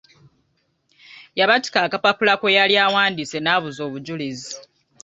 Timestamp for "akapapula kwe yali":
1.85-2.75